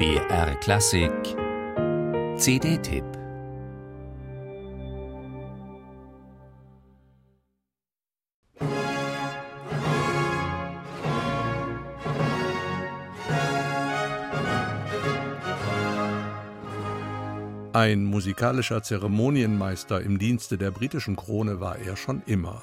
BR 0.00 0.54
Klassik. 0.60 1.12
CD-Tipp 2.38 3.04
Ein 17.74 18.06
musikalischer 18.06 18.82
Zeremonienmeister 18.82 20.00
im 20.00 20.18
Dienste 20.18 20.56
der 20.56 20.70
britischen 20.70 21.16
Krone 21.16 21.60
war 21.60 21.76
er 21.76 21.96
schon 21.96 22.22
immer. 22.24 22.62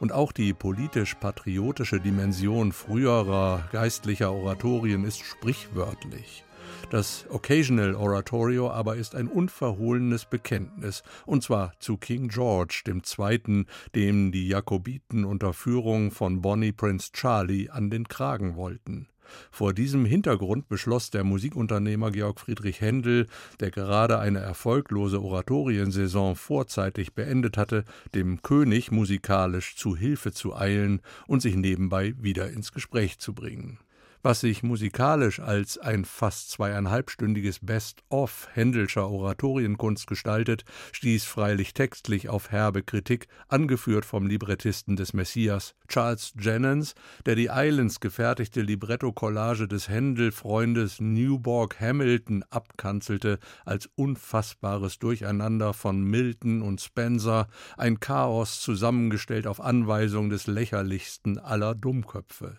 Und 0.00 0.12
auch 0.12 0.32
die 0.32 0.54
politisch-patriotische 0.54 2.00
Dimension 2.00 2.72
früherer 2.72 3.68
geistlicher 3.70 4.32
Oratorien 4.32 5.04
ist 5.04 5.22
sprichwörtlich. 5.22 6.42
Das 6.90 7.26
Occasional 7.28 7.94
Oratorio 7.94 8.70
aber 8.70 8.96
ist 8.96 9.14
ein 9.14 9.26
unverhohlenes 9.26 10.26
Bekenntnis, 10.26 11.02
und 11.26 11.42
zwar 11.42 11.72
zu 11.80 11.96
King 11.96 12.28
George 12.28 12.82
II., 12.86 13.64
dem 13.94 14.30
die 14.30 14.48
Jakobiten 14.48 15.24
unter 15.24 15.52
Führung 15.52 16.10
von 16.10 16.40
Bonnie 16.40 16.72
Prince 16.72 17.10
Charlie 17.12 17.70
an 17.70 17.90
den 17.90 18.06
Kragen 18.06 18.56
wollten. 18.56 19.08
Vor 19.50 19.72
diesem 19.72 20.04
Hintergrund 20.04 20.68
beschloss 20.68 21.10
der 21.10 21.24
Musikunternehmer 21.24 22.10
Georg 22.10 22.40
Friedrich 22.40 22.80
Händel, 22.80 23.26
der 23.60 23.70
gerade 23.70 24.18
eine 24.18 24.40
erfolglose 24.40 25.20
Oratoriensaison 25.20 26.36
vorzeitig 26.36 27.14
beendet 27.14 27.56
hatte, 27.56 27.84
dem 28.14 28.42
König 28.42 28.92
musikalisch 28.92 29.76
zu 29.76 29.96
Hilfe 29.96 30.32
zu 30.32 30.54
eilen 30.54 31.00
und 31.26 31.40
sich 31.40 31.56
nebenbei 31.56 32.14
wieder 32.18 32.50
ins 32.50 32.72
Gespräch 32.72 33.18
zu 33.18 33.34
bringen 33.34 33.78
was 34.24 34.40
sich 34.40 34.62
musikalisch 34.62 35.38
als 35.38 35.76
ein 35.76 36.06
fast 36.06 36.50
zweieinhalbstündiges 36.50 37.58
Best-of 37.60 38.48
Händelscher 38.54 39.10
Oratorienkunst 39.10 40.06
gestaltet, 40.06 40.64
stieß 40.92 41.24
freilich 41.24 41.74
textlich 41.74 42.30
auf 42.30 42.50
herbe 42.50 42.82
Kritik, 42.82 43.28
angeführt 43.48 44.06
vom 44.06 44.26
Librettisten 44.26 44.96
des 44.96 45.12
Messias, 45.12 45.74
Charles 45.88 46.32
Jennens, 46.40 46.94
der 47.26 47.34
die 47.34 47.50
Islands 47.52 48.00
gefertigte 48.00 48.62
Libretto-Collage 48.62 49.68
des 49.68 49.90
Händel-Freundes 49.90 51.00
Newborg 51.00 51.78
Hamilton 51.78 52.44
abkanzelte 52.48 53.38
als 53.66 53.90
unfassbares 53.94 54.98
Durcheinander 54.98 55.74
von 55.74 56.02
Milton 56.02 56.62
und 56.62 56.80
Spencer, 56.80 57.46
ein 57.76 58.00
Chaos 58.00 58.62
zusammengestellt 58.62 59.46
auf 59.46 59.60
Anweisung 59.60 60.30
des 60.30 60.46
lächerlichsten 60.46 61.38
aller 61.38 61.74
Dummköpfe. 61.74 62.56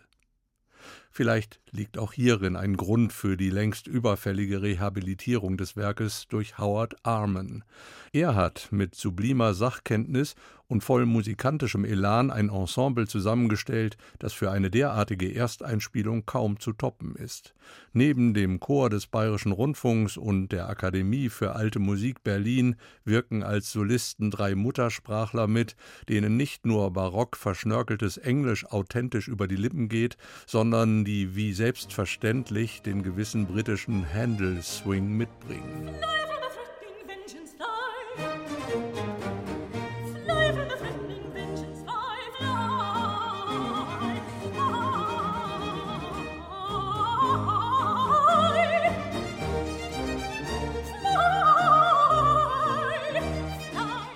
Vielleicht 1.17 1.61
liegt 1.71 1.97
auch 1.97 2.11
hierin 2.11 2.57
ein 2.57 2.75
Grund 2.75 3.13
für 3.13 3.37
die 3.37 3.49
längst 3.49 3.87
überfällige 3.87 4.61
Rehabilitierung 4.61 5.55
des 5.55 5.77
Werkes 5.77 6.27
durch 6.27 6.57
Howard 6.57 6.97
Arman. 7.03 7.63
Er 8.11 8.35
hat 8.35 8.67
mit 8.71 8.95
sublimer 8.95 9.53
Sachkenntnis 9.53 10.35
und 10.67 10.83
voll 10.83 11.05
musikantischem 11.05 11.85
Elan 11.85 12.31
ein 12.31 12.49
Ensemble 12.49 13.07
zusammengestellt, 13.07 13.97
das 14.19 14.33
für 14.33 14.51
eine 14.51 14.71
derartige 14.71 15.33
Ersteinspielung 15.33 16.25
kaum 16.25 16.59
zu 16.59 16.73
toppen 16.73 17.15
ist. 17.15 17.53
Neben 17.93 18.33
dem 18.33 18.59
Chor 18.59 18.89
des 18.89 19.07
Bayerischen 19.07 19.51
Rundfunks 19.51 20.17
und 20.17 20.49
der 20.49 20.69
Akademie 20.69 21.29
für 21.29 21.55
Alte 21.55 21.79
Musik 21.79 22.23
Berlin 22.23 22.75
wirken 23.03 23.43
als 23.43 23.71
Solisten 23.71 24.31
drei 24.31 24.55
Muttersprachler 24.55 25.47
mit, 25.47 25.75
denen 26.09 26.35
nicht 26.35 26.65
nur 26.65 26.91
barock 26.91 27.35
verschnörkeltes 27.37 28.17
Englisch 28.17 28.65
authentisch 28.65 29.27
über 29.27 29.47
die 29.47 29.55
Lippen 29.55 29.87
geht, 29.87 30.17
sondern 30.47 31.04
die 31.05 31.35
wie 31.35 31.53
selbstverständlich 31.53 32.81
den 32.81 33.03
gewissen 33.03 33.45
britischen 33.45 34.05
Handel-Swing 34.13 35.07
mitbringen. 35.07 35.89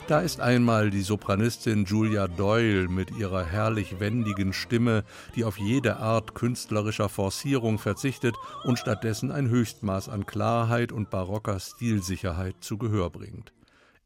Da 0.09 0.21
ist 0.21 0.41
einmal 0.41 0.89
die 0.89 1.03
Sopranistin 1.03 1.85
Julia 1.85 2.27
Doyle 2.27 2.87
mit 2.87 3.11
ihrer 3.11 3.45
herrlich 3.45 3.99
wendigen 3.99 4.53
Stimme, 4.53 5.03
die 5.35 5.43
auf 5.43 5.59
jede 5.59 5.97
Art 5.97 6.33
künstlerischer 6.33 7.09
Forcierung 7.09 7.77
verzichtet 7.77 8.33
und 8.63 8.79
stattdessen 8.79 9.31
ein 9.31 9.49
Höchstmaß 9.49 10.09
an 10.09 10.25
Klarheit 10.25 10.91
und 10.91 11.11
barocker 11.11 11.59
Stilsicherheit 11.59 12.55
zu 12.59 12.79
Gehör 12.79 13.11
bringt. 13.11 13.53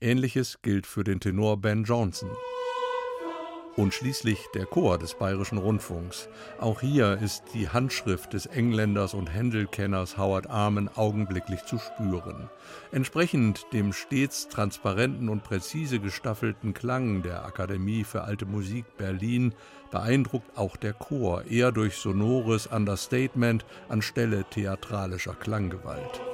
Ähnliches 0.01 0.61
gilt 0.61 0.87
für 0.87 1.05
den 1.05 1.21
Tenor 1.21 1.55
Ben 1.61 1.85
Johnson 1.85 2.31
und 3.75 3.93
schließlich 3.93 4.39
der 4.53 4.65
Chor 4.65 4.97
des 4.97 5.15
Bayerischen 5.15 5.57
Rundfunks. 5.57 6.29
Auch 6.59 6.81
hier 6.81 7.19
ist 7.21 7.43
die 7.53 7.69
Handschrift 7.69 8.33
des 8.33 8.45
Engländers 8.45 9.13
und 9.13 9.33
Händelkenners 9.33 10.17
Howard 10.17 10.49
Armen 10.49 10.89
augenblicklich 10.95 11.63
zu 11.65 11.79
spüren. 11.79 12.49
Entsprechend 12.91 13.65
dem 13.73 13.93
stets 13.93 14.47
transparenten 14.47 15.29
und 15.29 15.43
präzise 15.43 15.99
gestaffelten 15.99 16.73
Klang 16.73 17.23
der 17.23 17.45
Akademie 17.45 18.03
für 18.03 18.23
Alte 18.23 18.45
Musik 18.45 18.85
Berlin 18.97 19.53
beeindruckt 19.91 20.57
auch 20.57 20.75
der 20.75 20.93
Chor 20.93 21.45
eher 21.45 21.71
durch 21.71 21.97
sonores 21.97 22.67
Understatement 22.67 23.65
anstelle 23.89 24.43
theatralischer 24.49 25.33
Klanggewalt. 25.33 26.32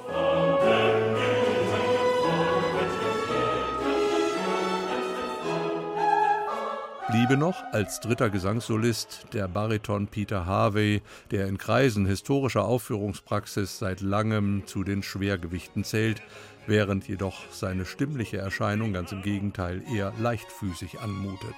Bliebe 7.12 7.38
noch 7.38 7.64
als 7.72 8.00
dritter 8.00 8.30
Gesangssolist 8.30 9.28
der 9.34 9.48
Bariton 9.48 10.08
Peter 10.08 10.46
Harvey, 10.46 11.02
der 11.32 11.48
in 11.48 11.58
Kreisen 11.58 12.06
historischer 12.06 12.66
Aufführungspraxis 12.66 13.80
seit 13.80 14.02
langem 14.02 14.64
zu 14.68 14.84
den 14.84 15.02
Schwergewichten 15.02 15.84
zählt, 15.84 16.22
während 16.68 17.08
jedoch 17.08 17.52
seine 17.52 17.86
stimmliche 17.86 18.38
Erscheinung 18.38 18.94
ganz 18.94 19.12
im 19.12 19.24
Gegenteil 19.24 19.82
eher 19.92 20.14
leichtfüßig 20.20 21.00
anmutet. 21.00 21.56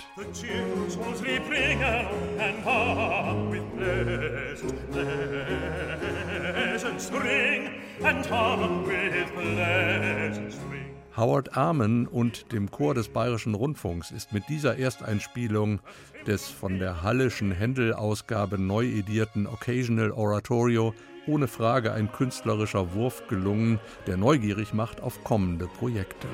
swing. 10.51 11.00
Howard 11.17 11.57
Armen 11.57 12.07
und 12.07 12.53
dem 12.53 12.71
Chor 12.71 12.93
des 12.93 13.09
Bayerischen 13.09 13.53
Rundfunks 13.53 14.11
ist 14.11 14.31
mit 14.31 14.47
dieser 14.47 14.77
Ersteinspielung 14.77 15.81
des 16.25 16.47
von 16.47 16.79
der 16.79 17.03
Hallischen 17.03 17.51
Händel-Ausgabe 17.51 18.57
neu 18.57 18.85
edierten 18.85 19.45
Occasional 19.45 20.11
Oratorio 20.11 20.93
ohne 21.27 21.47
Frage 21.47 21.91
ein 21.91 22.11
künstlerischer 22.11 22.93
Wurf 22.93 23.27
gelungen, 23.27 23.79
der 24.07 24.17
neugierig 24.17 24.73
macht 24.73 25.01
auf 25.01 25.23
kommende 25.23 25.67
Projekte. 25.67 26.27